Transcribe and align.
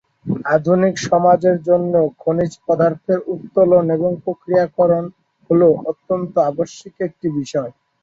আধুনিক 0.47 0.95
সমাজের 1.07 1.57
জন্য 1.63 1.93
খনিজ 2.19 2.53
পদার্থের 2.65 3.19
উত্তোলন 3.33 3.85
এবং 3.89 4.11
এর 4.13 4.21
প্রক্রিয়াকরণ 4.25 5.03
হল 5.49 5.61
অত্যন্ত 5.91 6.33
আবশ্যিক 6.51 6.95
একটি 7.07 7.27
বিষয়। 7.39 7.71